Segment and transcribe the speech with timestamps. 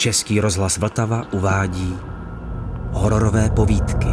[0.00, 1.96] Český rozhlas Vltava uvádí
[2.92, 4.08] hororové povídky.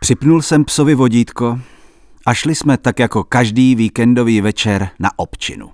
[0.00, 1.58] Připnul jsem psovi vodítko
[2.26, 5.70] a šli jsme tak jako každý víkendový večer na občinu.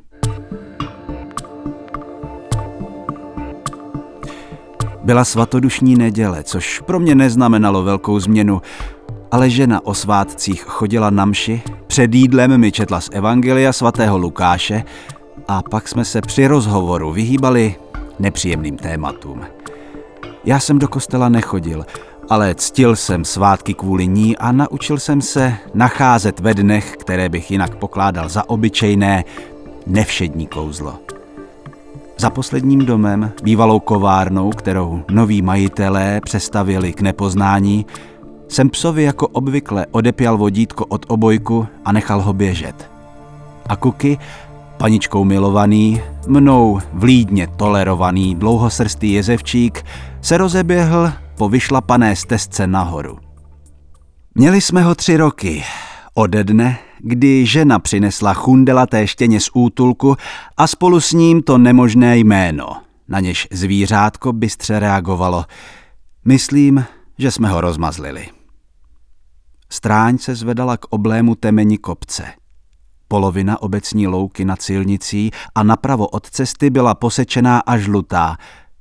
[5.05, 8.63] Byla svatodušní neděle, což pro mě neznamenalo velkou změnu,
[9.33, 14.85] ale žena o svátcích chodila na mši, před jídlem mi četla z Evangelia svatého Lukáše
[15.49, 17.75] a pak jsme se při rozhovoru vyhýbali
[18.19, 19.41] nepříjemným tématům.
[20.45, 21.87] Já jsem do kostela nechodil,
[22.31, 27.51] ale ctil jsem svátky kvůli ní a naučil jsem se nacházet ve dnech, které bych
[27.51, 29.25] jinak pokládal za obyčejné,
[29.87, 30.95] nevšední kouzlo.
[32.19, 37.87] Za posledním domem, bývalou kovárnou, kterou noví majitelé přestavili k nepoznání,
[38.53, 42.91] jsem psovi jako obvykle odepěl vodítko od obojku a nechal ho běžet.
[43.69, 44.19] A Kuky,
[44.77, 49.85] paničkou milovaný, mnou vlídně tolerovaný dlouhosrstý jezevčík,
[50.21, 53.19] se rozeběhl po vyšlapané stezce nahoru.
[54.35, 55.65] Měli jsme ho tři roky,
[56.15, 60.17] ode dne, kdy žena přinesla chundelaté štěně z útulku
[60.57, 62.67] a spolu s ním to nemožné jméno,
[63.09, 65.45] na něž zvířátko bystře reagovalo.
[66.25, 66.85] Myslím,
[67.19, 68.42] že jsme ho rozmazlili.
[69.73, 72.25] Stráň se zvedala k oblému temeni kopce.
[73.09, 78.37] Polovina obecní louky nad silnicí a napravo od cesty byla posečená a žlutá.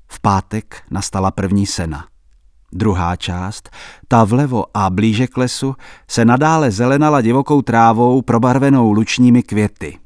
[0.07, 2.05] V pátek nastala první sena.
[2.73, 3.69] Druhá část,
[4.07, 5.75] ta vlevo a blíže k lesu,
[6.09, 9.97] se nadále zelenala divokou trávou probarvenou lučními květy.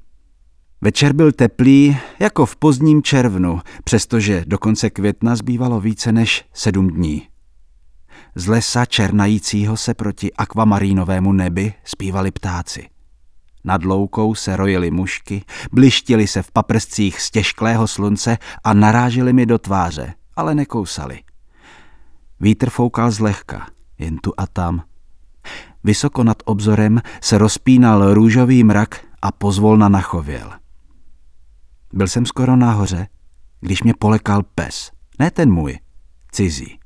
[0.81, 6.88] Večer byl teplý, jako v pozdním červnu, přestože do konce května zbývalo více než sedm
[6.88, 7.28] dní.
[8.36, 12.90] Z lesa černajícího se proti akvamarínovému nebi zpívali ptáci.
[13.63, 19.46] Nad loukou se rojily mušky, blištili se v paprscích z těžklého slunce a naráželi mi
[19.46, 21.19] do tváře, ale nekousali.
[22.40, 23.68] Vítr foukal zlehka,
[24.00, 24.84] jen tu a tam.
[25.84, 30.53] Vysoko nad obzorem se rozpínal růžový mrak a pozvolna nachověl.
[31.94, 33.07] Byl jsem skoro nahoře,
[33.62, 34.91] když mě polekal pes.
[35.19, 35.79] Ne ten můj,
[36.31, 36.79] cizí.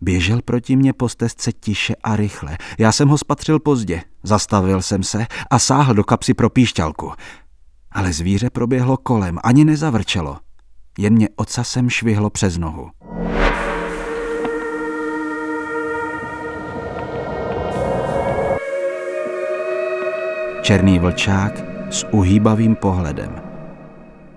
[0.00, 2.58] Běžel proti mně po stezce tiše a rychle.
[2.78, 4.02] Já jsem ho spatřil pozdě.
[4.22, 7.12] Zastavil jsem se a sáhl do kapsy pro píšťalku.
[7.92, 10.36] Ale zvíře proběhlo kolem, ani nezavrčelo.
[10.98, 12.90] Jen mě ocasem švihlo přes nohu.
[20.62, 21.52] Černý vlčák
[21.90, 23.42] s uhýbavým pohledem.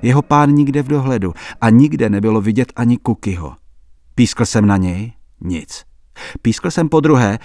[0.02, 3.56] Jeho pán nikde v dohledu a nikde nebylo vidět ani Kukyho.
[4.16, 5.14] Pískl jsem na něj,
[5.44, 5.84] nic.
[6.42, 7.40] Pískl jsem po druhé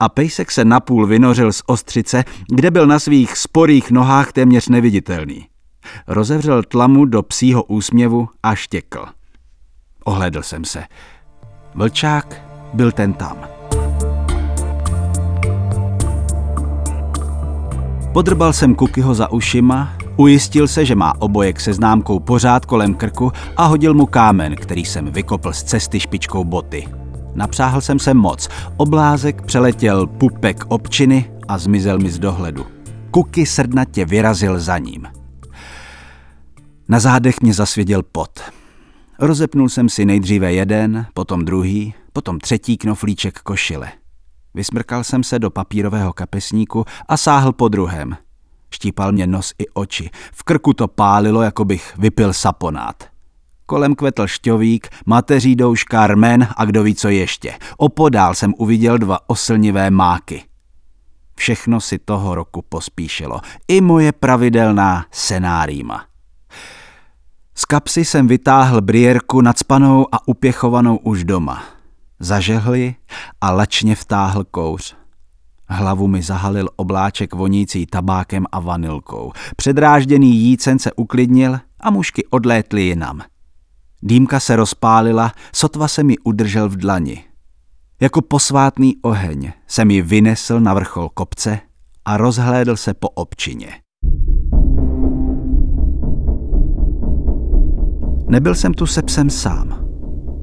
[0.00, 5.46] a pejsek se napůl vynořil z ostřice, kde byl na svých sporých nohách téměř neviditelný.
[6.06, 9.06] Rozevřel tlamu do psího úsměvu a štěkl.
[10.04, 10.84] Ohledl jsem se.
[11.74, 12.42] Vlčák
[12.74, 13.38] byl ten tam.
[18.12, 23.32] Podrbal jsem Kukyho za ušima, ujistil se, že má obojek se známkou pořád kolem krku
[23.56, 27.01] a hodil mu kámen, který jsem vykopl z cesty špičkou boty.
[27.34, 28.48] Napřáhl jsem se moc.
[28.76, 32.66] Oblázek přeletěl pupek občiny a zmizel mi z dohledu.
[33.10, 35.08] Kuky srdnatě vyrazil za ním.
[36.88, 38.40] Na zádech mě zasvěděl pot.
[39.18, 43.92] Rozepnul jsem si nejdříve jeden, potom druhý, potom třetí knoflíček košile.
[44.54, 48.16] Vysmrkal jsem se do papírového kapesníku a sáhl po druhém.
[48.70, 50.10] Štípal mě nos i oči.
[50.32, 53.11] V krku to pálilo, jako bych vypil saponát.
[53.72, 57.54] Kolem kvetl šťovík, mateří douška, rmen a kdo ví co ještě.
[57.76, 60.44] Opodál jsem uviděl dva oslnivé máky.
[61.36, 63.40] Všechno si toho roku pospíšilo.
[63.68, 66.04] I moje pravidelná senárýma.
[67.54, 71.64] Z kapsy jsem vytáhl briérku nadspanou a upěchovanou už doma.
[72.20, 72.94] Zažehli
[73.40, 74.96] a lačně vtáhl kouř.
[75.68, 79.32] Hlavu mi zahalil obláček vonící tabákem a vanilkou.
[79.56, 83.22] Předrážděný jícen se uklidnil a mušky odlétly jinam.
[84.02, 87.24] Dýmka se rozpálila, sotva se mi udržel v dlani.
[88.00, 91.58] Jako posvátný oheň se mi vynesl na vrchol kopce
[92.04, 93.68] a rozhlédl se po občině.
[98.28, 99.78] Nebyl jsem tu se psem sám.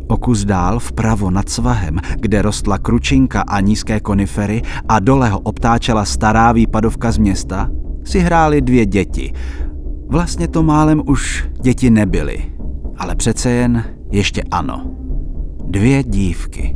[0.08, 5.40] O kus dál vpravo nad svahem, kde rostla kručinka a nízké konifery a dole ho
[5.40, 7.70] obtáčela stará výpadovka z města,
[8.06, 9.34] si hrály dvě děti.
[10.08, 12.59] Vlastně to málem už děti nebyly,
[13.00, 14.92] ale přece jen ještě ano.
[15.64, 16.76] Dvě dívky.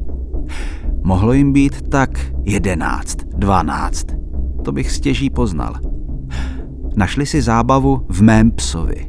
[1.04, 2.10] Mohlo jim být tak
[2.44, 4.06] jedenáct, dvanáct.
[4.64, 5.74] To bych stěží poznal.
[6.96, 9.08] Našli si zábavu v mém psovi.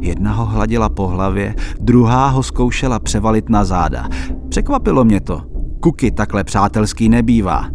[0.00, 4.08] Jedna ho hladila po hlavě, druhá ho zkoušela převalit na záda.
[4.48, 5.42] Překvapilo mě to.
[5.80, 7.70] Kuky takhle přátelský nebývá.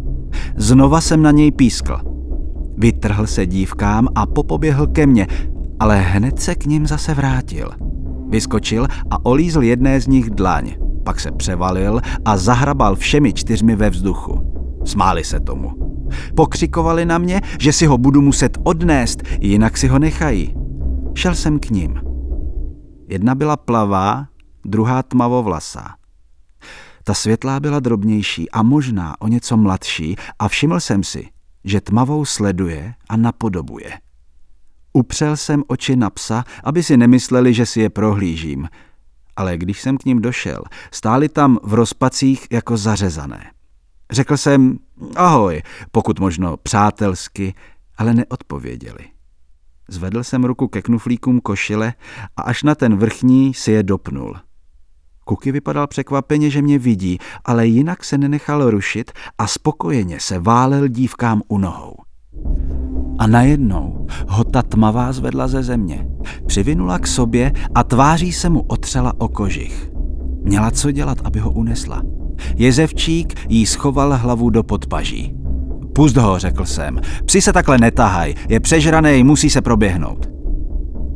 [0.56, 2.00] Znova jsem na něj pískl.
[2.76, 5.26] Vytrhl se dívkám a popoběhl ke mně,
[5.80, 7.70] ale hned se k ním zase vrátil.
[8.30, 10.74] Vyskočil a olízl jedné z nich dlaň,
[11.04, 14.52] pak se převalil a zahrabal všemi čtyřmi ve vzduchu.
[14.84, 15.72] Smáli se tomu.
[16.36, 20.54] Pokřikovali na mě, že si ho budu muset odnést, jinak si ho nechají.
[21.14, 22.00] Šel jsem k ním.
[23.08, 24.26] Jedna byla plavá,
[24.64, 25.94] druhá tmavovlasá.
[27.04, 31.28] Ta světlá byla drobnější a možná o něco mladší a všiml jsem si,
[31.64, 33.90] že tmavou sleduje a napodobuje.
[34.92, 38.68] Upřel jsem oči na psa, aby si nemysleli, že si je prohlížím,
[39.36, 43.50] ale když jsem k ním došel, stáli tam v rozpacích jako zařezané.
[44.10, 44.78] Řekl jsem
[45.16, 47.54] ahoj, pokud možno přátelsky,
[47.96, 49.04] ale neodpověděli.
[49.88, 51.94] Zvedl jsem ruku ke knuflíkům košile
[52.36, 54.36] a až na ten vrchní si je dopnul.
[55.24, 60.88] Kuky vypadal překvapeně, že mě vidí, ale jinak se nenechal rušit a spokojeně se válel
[60.88, 61.96] dívkám u nohou.
[63.20, 66.06] A najednou ho ta tmavá zvedla ze země.
[66.46, 69.90] Přivinula k sobě a tváří se mu otřela o kožich.
[70.42, 72.02] Měla co dělat, aby ho unesla.
[72.56, 75.34] Jezevčík jí schoval hlavu do podpaží.
[75.94, 77.00] Pust ho, řekl jsem.
[77.24, 80.30] Psi se takhle netahaj, je přežraný, musí se proběhnout.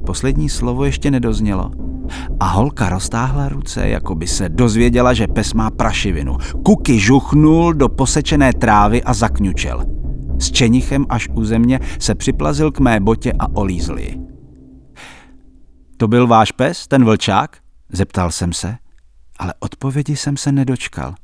[0.07, 1.71] Poslední slovo ještě nedoznělo.
[2.41, 6.37] A holka roztáhla ruce, jako by se dozvěděla, že pes má prašivinu.
[6.65, 9.94] Kuky žuchnul do posečené trávy a zakňučel.
[10.39, 14.19] S čenichem až u země se připlazil k mé botě a olízl ji.
[15.97, 17.59] To byl váš pes, ten vlčák?
[17.93, 18.77] Zeptal jsem se,
[19.39, 21.15] ale odpovědi jsem se nedočkal.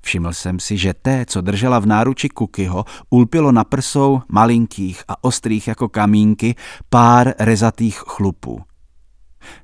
[0.00, 5.24] Všiml jsem si, že té, co držela v náruči Kukyho, ulpilo na prsou malinkých a
[5.24, 6.54] ostrých jako kamínky
[6.90, 8.60] pár rezatých chlupů.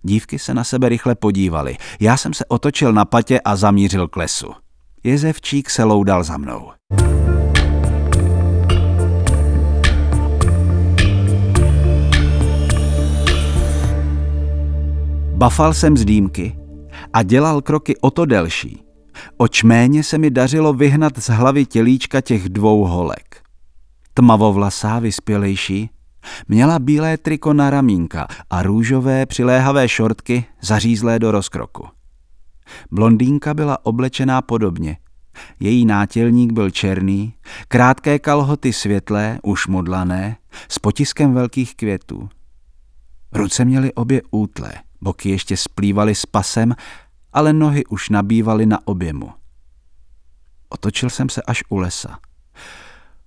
[0.02, 1.76] Dívky se na sebe rychle podívaly.
[2.00, 4.52] Já jsem se otočil na patě a zamířil k lesu.
[5.04, 6.70] Jezevčík se loudal za mnou.
[15.42, 16.56] Bafal jsem z dýmky
[17.12, 18.82] a dělal kroky o to delší.
[19.36, 23.42] Oč méně se mi dařilo vyhnat z hlavy tělíčka těch dvou holek.
[24.14, 25.90] Tmavovlasá, vyspělejší,
[26.48, 31.88] měla bílé triko na ramínka a růžové přiléhavé šortky zařízlé do rozkroku.
[32.90, 34.96] Blondýnka byla oblečená podobně.
[35.60, 37.34] Její nátělník byl černý,
[37.68, 40.36] krátké kalhoty světlé, už modlané,
[40.68, 42.28] s potiskem velkých květů.
[43.32, 44.72] Ruce měly obě útlé.
[45.02, 46.74] Boky ještě splývaly s pasem,
[47.32, 49.32] ale nohy už nabývaly na objemu.
[50.68, 52.18] Otočil jsem se až u lesa.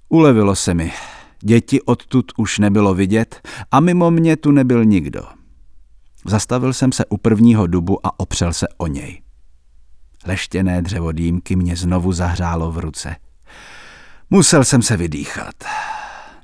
[0.10, 0.94] Ulevilo se mi.
[1.40, 5.24] Děti odtud už nebylo vidět a mimo mě tu nebyl nikdo.
[6.26, 9.22] Zastavil jsem se u prvního dubu a opřel se o něj.
[10.26, 13.16] Leštěné dřevo dýmky mě znovu zahřálo v ruce.
[14.30, 15.56] Musel jsem se vydýchat.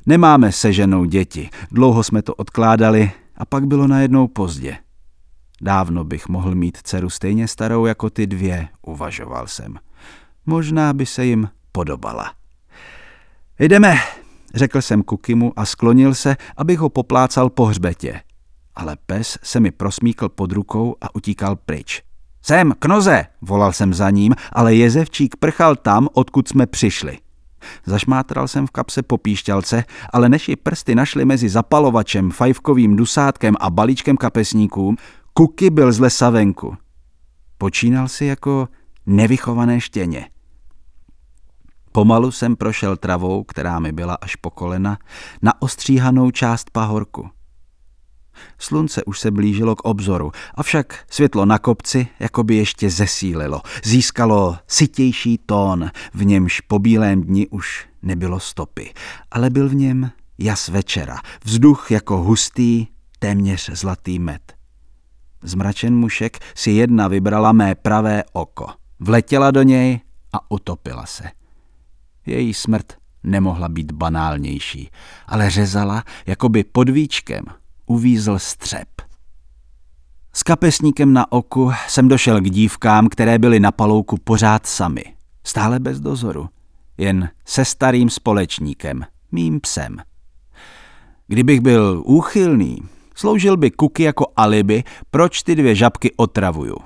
[0.06, 4.78] Nemáme se ženou děti, dlouho jsme to odkládali a pak bylo najednou pozdě.
[5.62, 9.76] Dávno bych mohl mít dceru stejně starou jako ty dvě, uvažoval jsem.
[10.46, 12.34] Možná by se jim podobala.
[13.60, 13.98] Jdeme,
[14.54, 18.22] řekl jsem Kukimu a sklonil se, abych ho poplácal po hřbetě.
[18.76, 22.04] Ale pes se mi prosmíkl pod rukou a utíkal pryč.
[22.42, 27.18] Sem, k noze, volal jsem za ním, ale jezevčík prchal tam, odkud jsme přišli.
[27.86, 29.84] Zašmátral jsem v kapse po píšťalce,
[30.14, 34.96] ale než ji prsty našly mezi zapalovačem, fajfkovým dusátkem a balíčkem kapesníků,
[35.34, 36.78] Kuky byl z lesa venku.
[37.58, 38.68] Počínal si jako
[39.06, 40.30] nevychované štěně.
[41.92, 44.98] Pomalu jsem prošel travou, která mi byla až po kolena,
[45.42, 47.30] na ostříhanou část pahorku.
[48.58, 53.62] Slunce už se blížilo k obzoru, avšak světlo na kopci jako by ještě zesílilo.
[53.84, 58.94] Získalo sytější tón, v němž po bílém dni už nebylo stopy,
[59.32, 62.88] ale byl v něm jas večera, vzduch jako hustý,
[63.20, 64.61] téměř zlatý med.
[65.44, 68.68] Zmračen mušek si jedna vybrala mé pravé oko.
[69.00, 70.00] Vletěla do něj
[70.34, 71.24] a utopila se.
[72.26, 72.94] Její smrt
[73.24, 74.90] nemohla být banálnější,
[75.28, 77.44] ale řezala, jako by pod víčkem
[77.86, 78.88] uvízl střep.
[80.34, 85.04] S kapesníkem na oku jsem došel k dívkám, které byly na palouku pořád sami.
[85.44, 86.50] Stále bez dozoru.
[86.98, 89.98] Jen se starým společníkem, mým psem.
[91.28, 92.78] Kdybych byl úchylný,
[93.22, 96.78] Sloužil by Kuky jako alibi, proč ty dvě žabky otravuju.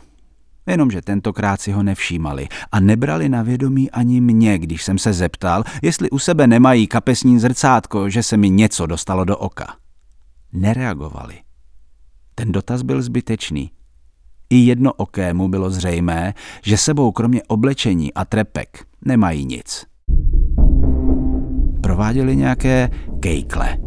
[0.68, 5.64] Jenomže tentokrát si ho nevšímali a nebrali na vědomí ani mě, když jsem se zeptal,
[5.82, 9.76] jestli u sebe nemají kapesní zrcátko, že se mi něco dostalo do oka.
[10.54, 11.36] nereagovali.
[12.36, 13.72] Ten dotaz byl zbytečný.
[14.50, 19.86] I jednookému bylo zřejmé, že sebou kromě oblečení a trepek nemají nic.
[21.82, 22.90] Prováděli nějaké
[23.20, 23.78] kejkle.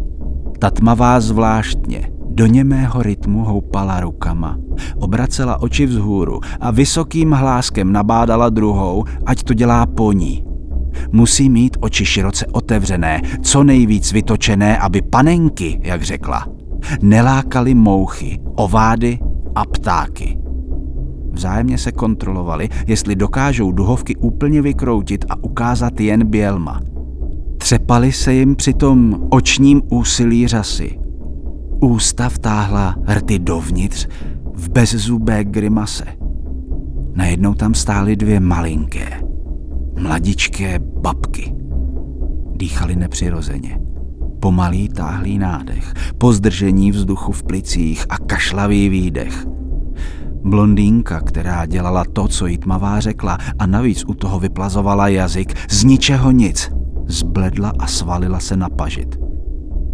[0.59, 4.59] Ta tmavá zvláštně, do němého rytmu houpala rukama,
[4.97, 10.45] obracela oči vzhůru a vysokým hláskem nabádala druhou, ať to dělá po ní.
[11.13, 16.47] Musí mít oči široce otevřené, co nejvíc vytočené, aby panenky, jak řekla,
[17.03, 19.19] nelákaly mouchy, ovády
[19.55, 20.39] a ptáky.
[21.33, 26.81] Vzájemně se kontrolovali, jestli dokážou duhovky úplně vykroutit a ukázat jen bělma.
[27.59, 31.08] Třepali se jim přitom očním úsilí řasy.
[31.81, 34.09] Ústa vtáhla rty dovnitř
[34.55, 36.05] v bezzubé grimase.
[37.15, 39.23] Najednou tam stály dvě malinké,
[40.01, 41.55] mladičké babky.
[42.57, 43.81] Dýchali nepřirozeně.
[44.41, 49.47] Pomalý táhlý nádech, pozdržení vzduchu v plicích a kašlavý výdech.
[50.45, 55.85] Blondýnka, která dělala to, co jí tmavá řekla a navíc u toho vyplazovala jazyk, z
[55.85, 56.73] ničeho nic,
[57.07, 59.28] zbledla a svalila se na pažit.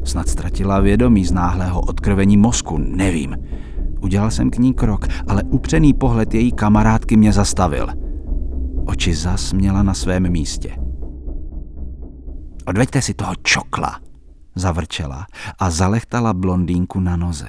[0.04, 3.36] Snad ztratila vědomí z náhlého odkrvení mozku, nevím.
[4.00, 7.88] Udělal jsem k ní krok, ale upřený pohled její kamarádky mě zastavil.
[8.86, 10.76] Oči zas měla na svém místě.
[12.66, 14.00] Odveďte si toho čokla,
[14.54, 15.26] zavrčela
[15.58, 17.48] a zalechtala blondýnku na noze.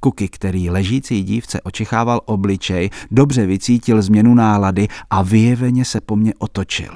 [0.00, 6.34] Kuky, který ležící dívce očichával obličej, dobře vycítil změnu nálady a vyjeveně se po mně
[6.38, 6.92] otočil.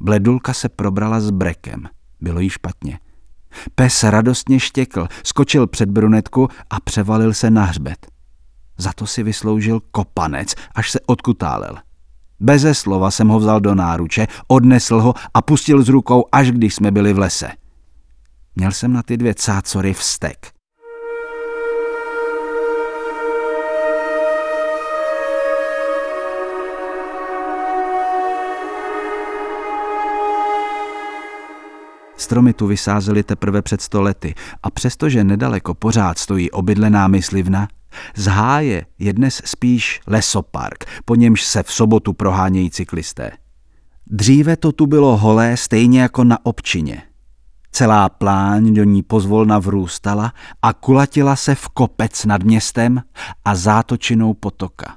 [0.00, 1.88] Bledulka se probrala s brekem.
[2.20, 2.98] Bylo jí špatně.
[3.74, 8.06] Pes radostně štěkl, skočil před brunetku a převalil se na hřbet.
[8.78, 11.76] Za to si vysloužil kopanec, až se odkutálel.
[12.40, 16.74] Beze slova jsem ho vzal do náruče, odnesl ho a pustil z rukou, až když
[16.74, 17.50] jsme byli v lese.
[18.56, 20.53] Měl jsem na ty dvě cácory vztek.
[32.24, 37.68] Stromy tu vysázeli teprve před stolety a přestože nedaleko pořád stojí obydlená myslivna,
[38.16, 43.30] z háje je dnes spíš lesopark, po němž se v sobotu prohánějí cyklisté.
[44.06, 47.02] Dříve to tu bylo holé stejně jako na občině.
[47.70, 53.02] Celá pláň do ní pozvolna vrůstala a kulatila se v kopec nad městem
[53.44, 54.96] a zátočinou potoka.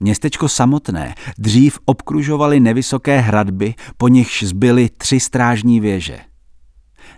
[0.00, 6.18] Městečko samotné dřív obkružovaly nevysoké hradby, po nichž zbyly tři strážní věže.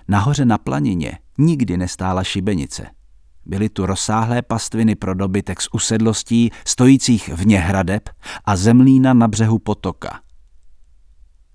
[0.09, 2.87] Nahoře na planině nikdy nestála šibenice.
[3.47, 8.09] Byly tu rozsáhlé pastviny pro dobytek z usedlostí stojících vně hradeb
[8.45, 10.21] a zemlína na břehu potoka.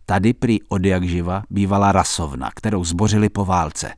[0.06, 3.94] Tady prý od jak živa bývala rasovna, kterou zbořili po válce.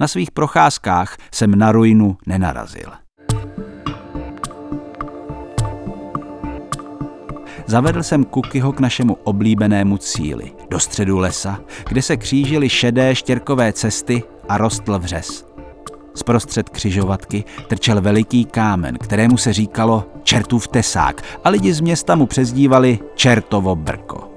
[0.00, 2.92] Na svých procházkách jsem na ruinu nenarazil.
[7.66, 13.72] Zavedl jsem Kukyho k našemu oblíbenému cíli, do středu lesa, kde se křížily šedé štěrkové
[13.72, 15.46] cesty a rostl vřes.
[16.14, 22.26] Zprostřed křižovatky trčel veliký kámen, kterému se říkalo Čertův tesák a lidi z města mu
[22.26, 24.30] přezdívali Čertovo brko.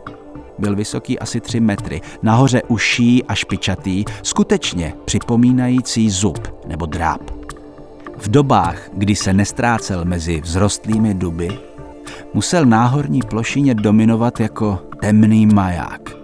[0.60, 7.22] Byl vysoký asi tři metry, nahoře uší a špičatý, skutečně připomínající zub nebo dráp.
[8.18, 11.60] V dobách, kdy se nestrácel mezi vzrostlými duby,
[12.34, 16.20] musel náhorní plošině dominovat jako temný maják.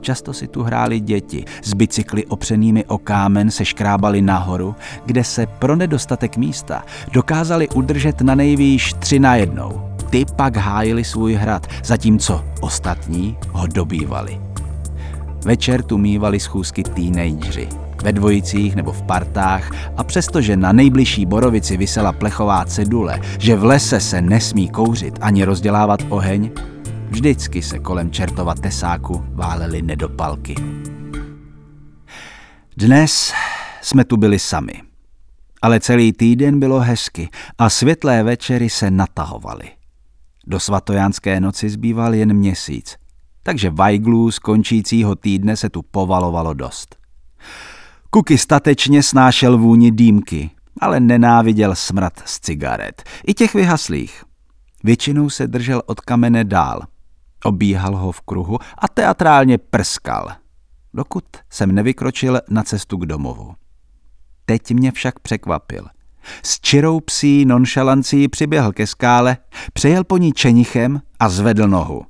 [0.00, 4.74] Často si tu hráli děti, s bicykly opřenými o kámen se škrábali nahoru,
[5.06, 9.90] kde se pro nedostatek místa dokázali udržet na nejvýš tři na jednou.
[10.10, 14.40] Ty pak hájili svůj hrad, zatímco ostatní ho dobývali.
[15.44, 17.68] Večer tu mývali schůzky teenageři,
[18.02, 23.64] ve dvojicích nebo v partách a přestože na nejbližší borovici vysela plechová cedule, že v
[23.64, 26.50] lese se nesmí kouřit ani rozdělávat oheň,
[27.08, 30.54] vždycky se kolem čertova tesáku válely nedopalky.
[32.76, 33.32] Dnes
[33.82, 34.72] jsme tu byli sami.
[35.62, 39.70] Ale celý týden bylo hezky a světlé večery se natahovaly.
[40.46, 42.96] Do svatojánské noci zbýval jen měsíc,
[43.42, 46.95] takže vajglů z končícího týdne se tu povalovalo dost.
[48.10, 54.24] Kuky statečně snášel vůni dýmky, ale nenáviděl smrad z cigaret, i těch vyhaslých.
[54.84, 56.82] Většinou se držel od kamene dál.
[57.44, 60.32] Obíhal ho v kruhu a teatrálně prskal,
[60.94, 63.54] dokud jsem nevykročil na cestu k domovu.
[64.44, 65.86] Teď mě však překvapil.
[66.42, 69.36] S čirou psí nonšalancí přiběhl ke skále,
[69.72, 72.02] přejel po ní čenichem a zvedl nohu.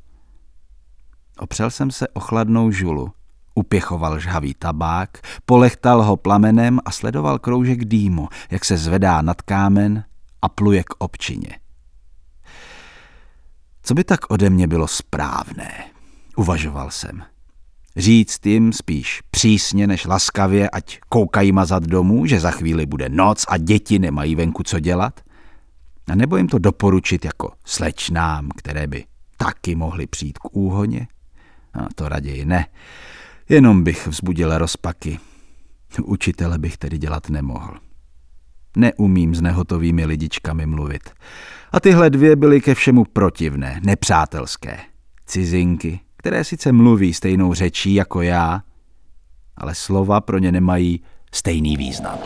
[1.38, 3.12] Opřel jsem se o chladnou žulu
[3.58, 10.04] Upěchoval žhavý tabák, polechtal ho plamenem a sledoval kroužek dýmu, jak se zvedá nad kámen
[10.42, 11.58] a pluje k občině.
[13.82, 15.70] Co by tak ode mě bylo správné,
[16.36, 17.22] uvažoval jsem.
[17.96, 23.44] Říct jim spíš přísně než laskavě, ať koukají mazat domů, že za chvíli bude noc
[23.48, 25.20] a děti nemají venku co dělat?
[26.08, 29.04] A nebo jim to doporučit jako slečnám, které by
[29.36, 31.08] taky mohly přijít k úhoně?
[31.74, 32.66] A to raději ne.
[33.48, 35.18] Jenom bych vzbudil rozpaky.
[36.04, 37.74] Učitele bych tedy dělat nemohl.
[38.76, 41.10] Neumím s nehotovými lidičkami mluvit.
[41.72, 44.78] A tyhle dvě byly ke všemu protivné, nepřátelské.
[45.26, 48.62] Cizinky, které sice mluví stejnou řečí jako já,
[49.56, 51.00] ale slova pro ně nemají
[51.32, 52.18] stejný význam.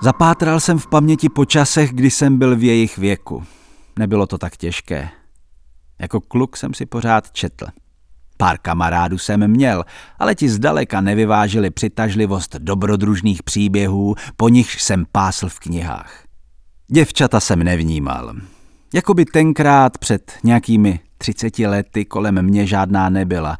[0.00, 3.44] Zapátral jsem v paměti po časech, kdy jsem byl v jejich věku.
[3.98, 5.08] Nebylo to tak těžké.
[5.98, 7.66] Jako kluk jsem si pořád četl.
[8.36, 9.84] Pár kamarádů jsem měl,
[10.18, 16.24] ale ti zdaleka nevyvážili přitažlivost dobrodružných příběhů, po nich jsem pásl v knihách.
[16.92, 18.34] Děvčata jsem nevnímal.
[18.94, 23.56] Jakoby tenkrát před nějakými třiceti lety kolem mě žádná nebyla.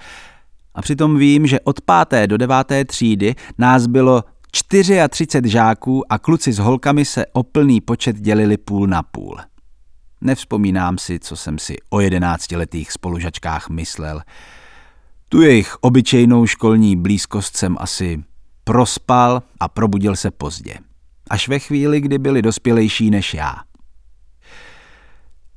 [0.74, 6.52] A přitom vím, že od páté do deváté třídy nás bylo 34 žáků a kluci
[6.52, 9.36] s holkami se o plný počet dělili půl na půl.
[10.20, 14.20] Nevzpomínám si, co jsem si o jedenáctiletých spolužačkách myslel.
[15.28, 18.24] Tu jejich obyčejnou školní blízkost jsem asi
[18.64, 20.74] prospal a probudil se pozdě.
[21.30, 23.56] Až ve chvíli, kdy byli dospělejší než já.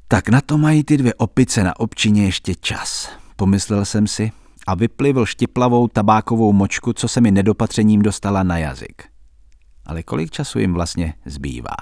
[0.08, 4.32] Tak na to mají ty dvě opice na občině ještě čas, pomyslel jsem si
[4.70, 9.04] a vyplivl štiplavou tabákovou močku, co se mi nedopatřením dostala na jazyk.
[9.86, 11.76] Ale kolik času jim vlastně zbývá?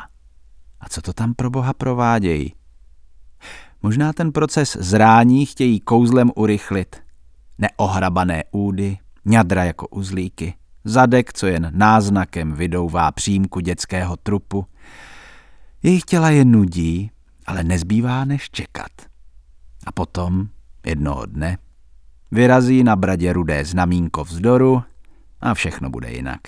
[0.80, 2.54] A co to tam pro boha provádějí?
[3.84, 6.96] Možná ten proces zrání chtějí kouzlem urychlit.
[7.58, 14.66] Neohrabané údy, ňadra jako uzlíky, zadek, co jen náznakem vydouvá přímku dětského trupu.
[15.84, 17.12] Jejich těla je nudí,
[17.46, 18.92] ale nezbývá než čekat.
[19.86, 20.48] A potom,
[20.86, 21.58] jednoho dne,
[22.32, 24.84] Vyrazí na bradě rudé znamínko vzdoru
[25.42, 26.40] a všechno bude jinak.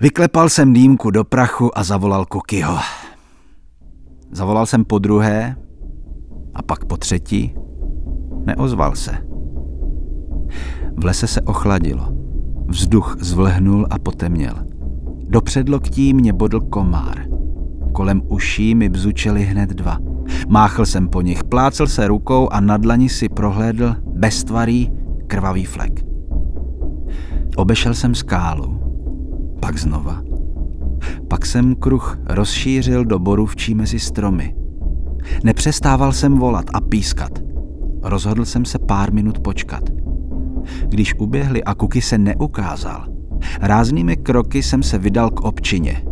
[0.00, 2.78] Vyklepal jsem dýmku do prachu a zavolal Kukyho.
[4.32, 5.56] Zavolal jsem po druhé
[6.54, 7.54] a pak po třetí.
[8.44, 9.12] Neozval se.
[10.96, 12.08] V lese se ochladilo.
[12.68, 14.54] Vzduch zvlhnul a potemněl.
[15.28, 17.26] Do předloktí mě bodl komár.
[17.94, 19.98] Kolem uší mi bzučeli hned dva–
[20.48, 24.92] Máchl jsem po nich, plácel se rukou a na dlani si prohlédl beztvarý,
[25.26, 26.04] krvavý flek.
[27.56, 28.80] Obešel jsem skálu,
[29.60, 30.22] pak znova.
[31.28, 34.54] Pak jsem kruh rozšířil do borůvčí mezi stromy.
[35.44, 37.38] Nepřestával jsem volat a pískat.
[38.02, 39.82] Rozhodl jsem se pár minut počkat.
[40.88, 43.06] Když uběhli a Kuky se neukázal,
[43.60, 46.02] ráznými kroky jsem se vydal k občině.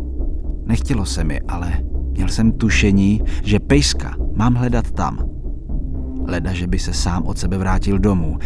[0.73, 1.73] Nechtělo se mi, ale
[2.13, 5.19] Měl jsem tušení, že pejska mám hledat tam.
[6.27, 8.39] Leda, že by se sám od sebe vrátil domů.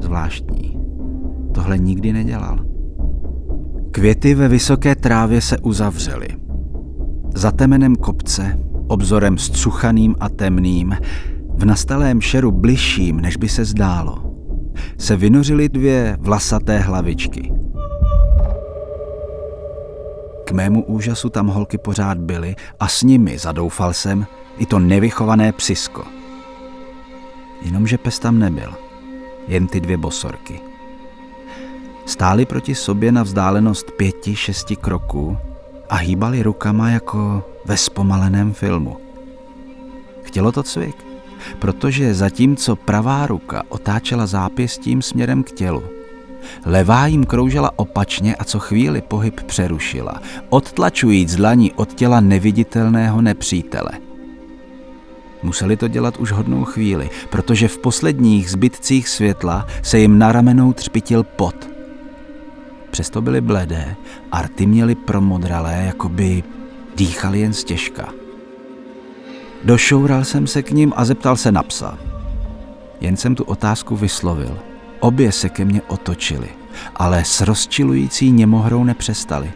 [0.00, 0.78] Zvláštní.
[1.54, 2.58] Tohle nikdy nedělal.
[3.90, 6.28] Květy ve vysoké trávě se uzavřely.
[7.34, 10.96] Za temenem kopce, obzorem scuchaným a temným,
[11.54, 14.34] v nastalém šeru bližším, než by se zdálo,
[14.98, 17.52] se vynořily dvě vlasaté hlavičky.
[20.44, 24.26] K mému úžasu tam holky pořád byly a s nimi, zadoufal jsem,
[24.58, 26.04] i to nevychované psisko.
[27.62, 28.74] Jenomže pes tam nebyl,
[29.48, 30.60] jen ty dvě bosorky.
[32.06, 35.38] Stáli proti sobě na vzdálenost pěti, šesti kroků
[35.88, 38.96] a hýbali rukama jako ve zpomaleném filmu.
[40.22, 40.96] Chtělo to cvik,
[41.58, 45.82] protože zatímco pravá ruka otáčela zápěstím směrem k tělu,
[46.64, 53.90] Levá jim kroužela opačně a co chvíli pohyb přerušila, odtlačujíc dlaní od těla neviditelného nepřítele.
[55.42, 60.72] Museli to dělat už hodnou chvíli, protože v posledních zbytcích světla se jim na ramenou
[60.72, 61.70] třpitil pot.
[62.90, 63.96] Přesto byly bledé
[64.32, 66.42] a rty měly promodralé, jako by
[66.96, 68.08] dýchali jen stěžka.
[69.64, 71.98] Došoural jsem se k ním a zeptal se na psa.
[73.00, 74.58] Jen jsem tu otázku vyslovil–
[75.02, 76.48] Obě se ke mně otočily,
[76.96, 79.52] ale s rozčilující němohrou nepřestali.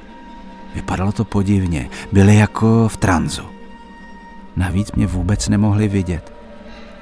[0.74, 3.42] Vypadalo to podivně, byly jako v tranzu.
[4.56, 6.32] Navíc mě vůbec nemohli vidět.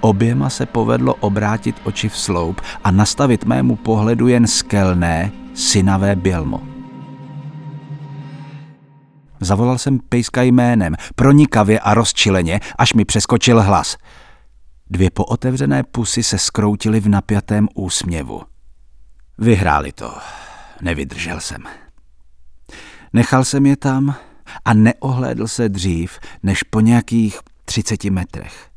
[0.00, 6.62] Oběma se povedlo obrátit oči v sloup a nastavit mému pohledu jen skelné, synavé bělmo.
[9.40, 13.96] Zavolal jsem pejska jménem, pronikavě a rozčileně, až mi přeskočil hlas.
[14.90, 18.42] Dvě pootevřené pusy se skroutily v napjatém úsměvu.
[19.38, 20.14] Vyhráli to.
[20.82, 21.62] Nevydržel jsem.
[23.12, 24.16] Nechal jsem je tam
[24.64, 28.70] a neohlédl se dřív, než po nějakých třiceti metrech.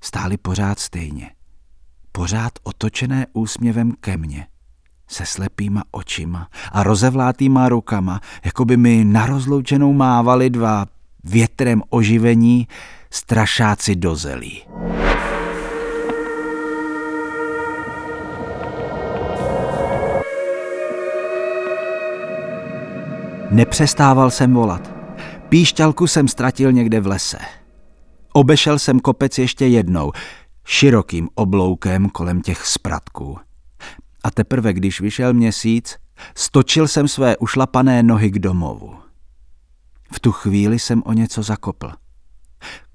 [0.00, 1.30] Stáli pořád stejně.
[2.12, 4.46] Pořád otočené úsměvem ke mně
[5.12, 10.86] se slepýma očima a rozevlátýma rukama, jako by mi na rozloučenou mávali dva
[11.24, 12.68] větrem oživení
[13.12, 14.62] strašáci do zelí.
[23.50, 24.94] Nepřestával jsem volat.
[25.48, 27.38] Píšťalku jsem ztratil někde v lese.
[28.32, 30.12] Obešel jsem kopec ještě jednou,
[30.64, 33.38] širokým obloukem kolem těch spratků.
[34.24, 35.96] A teprve, když vyšel měsíc,
[36.34, 38.94] stočil jsem své ušlapané nohy k domovu.
[40.12, 41.92] V tu chvíli jsem o něco zakopl.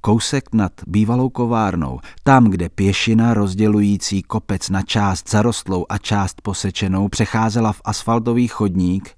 [0.07, 7.09] Kousek nad bývalou kovárnou, tam, kde pěšina rozdělující kopec na část zarostlou a část posečenou
[7.09, 9.15] přecházela v asfaltový chodník,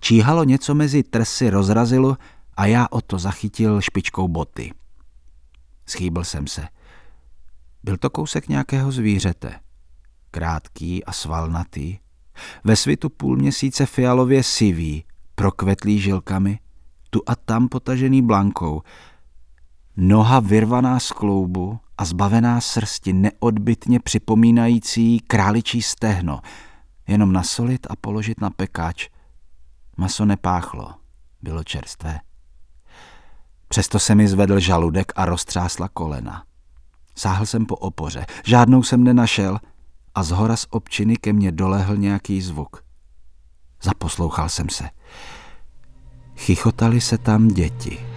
[0.00, 2.16] číhalo něco mezi trsy rozrazilo
[2.56, 4.72] a já o to zachytil špičkou boty.
[5.86, 6.68] Schýbl jsem se.
[7.82, 9.60] Byl to kousek nějakého zvířete
[10.30, 11.98] krátký a svalnatý,
[12.64, 16.58] ve svitu půl měsíce fialově sivý, prokvetlý žilkami,
[17.10, 18.82] tu a tam potažený blankou,
[19.96, 26.40] noha vyrvaná z kloubu a zbavená srsti neodbitně připomínající králičí stehno,
[27.08, 29.08] jenom nasolit a položit na pekáč.
[29.96, 30.94] Maso nepáchlo,
[31.42, 32.20] bylo čerstvé.
[33.68, 36.44] Přesto se mi zvedl žaludek a roztřásla kolena.
[37.16, 39.58] Sáhl jsem po opoře, žádnou jsem nenašel–
[40.14, 42.84] a z hora z občiny ke mně dolehl nějaký zvuk.
[43.82, 44.84] Zaposlouchal jsem se.
[46.36, 48.11] Chichotali se tam děti.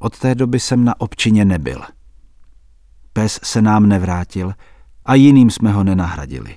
[0.00, 1.80] Od té doby jsem na občině nebyl.
[3.12, 4.54] Pes se nám nevrátil
[5.04, 6.56] a jiným jsme ho nenahradili.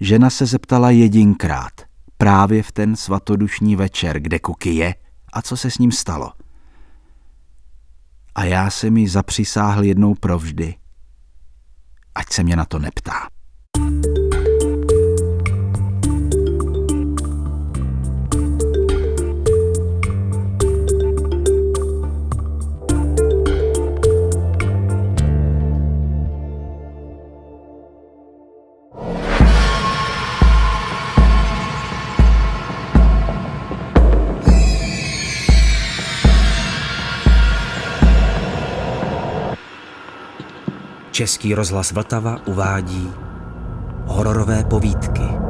[0.00, 1.72] Žena se zeptala jedinkrát,
[2.16, 4.94] právě v ten svatodušní večer, kde Kuky je
[5.32, 6.32] a co se s ním stalo.
[8.34, 10.74] A já se mi zapřisáhl jednou provždy,
[12.14, 13.28] ať se mě na to neptá.
[41.26, 43.10] Český rozhlas Vltava uvádí
[44.06, 45.45] hororové povídky.